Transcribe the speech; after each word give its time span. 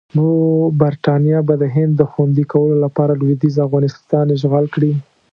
نو 0.15 0.27
برټانیه 0.79 1.39
به 1.47 1.53
د 1.61 1.63
هند 1.75 1.93
د 1.97 2.01
خوندي 2.11 2.45
کولو 2.51 2.75
لپاره 2.85 3.17
لویدیځ 3.21 3.55
افغانستان 3.65 4.25
اشغال 4.37 4.65
کړي. 4.73 4.91